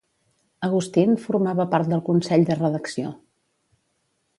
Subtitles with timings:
[0.67, 3.17] Agustín formava part del Consell de Redacció.